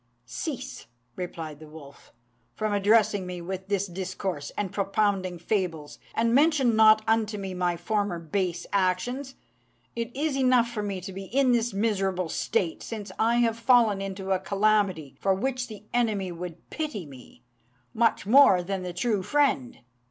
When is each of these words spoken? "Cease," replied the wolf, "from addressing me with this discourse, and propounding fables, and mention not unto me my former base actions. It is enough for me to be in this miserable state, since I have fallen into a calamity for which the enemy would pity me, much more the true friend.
"Cease," 0.25 0.87
replied 1.15 1.59
the 1.59 1.67
wolf, 1.67 2.11
"from 2.55 2.73
addressing 2.73 3.27
me 3.27 3.39
with 3.39 3.67
this 3.67 3.85
discourse, 3.85 4.51
and 4.57 4.71
propounding 4.71 5.37
fables, 5.37 5.99
and 6.15 6.33
mention 6.33 6.75
not 6.75 7.03
unto 7.07 7.37
me 7.37 7.53
my 7.53 7.77
former 7.77 8.17
base 8.17 8.65
actions. 8.73 9.35
It 9.95 10.09
is 10.15 10.35
enough 10.35 10.71
for 10.71 10.81
me 10.81 11.01
to 11.01 11.13
be 11.13 11.25
in 11.25 11.51
this 11.51 11.71
miserable 11.71 12.29
state, 12.29 12.81
since 12.81 13.11
I 13.19 13.35
have 13.41 13.59
fallen 13.59 14.01
into 14.01 14.31
a 14.31 14.39
calamity 14.39 15.17
for 15.19 15.35
which 15.35 15.67
the 15.67 15.83
enemy 15.93 16.31
would 16.31 16.67
pity 16.71 17.05
me, 17.05 17.43
much 17.93 18.25
more 18.25 18.63
the 18.63 18.93
true 18.93 19.21
friend. 19.21 19.81